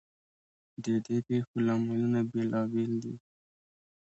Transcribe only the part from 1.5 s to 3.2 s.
لاملونه بیلابیل دي.